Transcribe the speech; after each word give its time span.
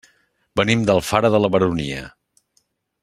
Venim 0.61 0.85
d'Alfara 0.87 1.31
de 1.35 1.43
la 1.45 1.53
Baronia. 1.57 2.01